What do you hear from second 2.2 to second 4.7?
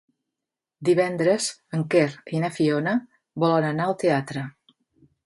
i na Fiona volen anar al teatre.